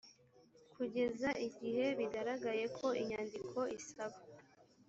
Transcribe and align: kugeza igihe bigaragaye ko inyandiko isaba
kugeza 0.73 1.29
igihe 1.47 1.85
bigaragaye 1.97 2.65
ko 2.77 2.87
inyandiko 3.01 3.59
isaba 3.79 4.17